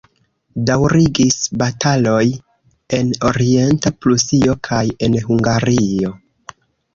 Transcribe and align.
Daŭrigis 0.67 1.35
bataloj 1.61 2.23
en 3.01 3.11
Orienta 3.29 3.93
Prusio 4.07 4.57
kaj 4.71 4.81
en 5.09 5.21
Hungario. 5.29 6.13